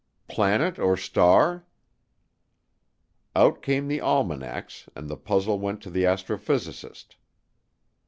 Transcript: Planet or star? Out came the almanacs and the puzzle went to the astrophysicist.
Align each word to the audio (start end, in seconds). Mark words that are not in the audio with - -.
Planet 0.27 0.79
or 0.79 0.97
star? 0.97 1.67
Out 3.35 3.61
came 3.61 3.87
the 3.87 4.01
almanacs 4.01 4.89
and 4.95 5.07
the 5.07 5.15
puzzle 5.15 5.59
went 5.59 5.79
to 5.83 5.91
the 5.91 6.05
astrophysicist. 6.05 7.17